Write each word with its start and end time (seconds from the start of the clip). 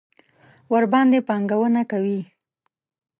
ورباندې 0.73 1.19
پانګونه 1.27 1.81
کوي. 1.91 2.19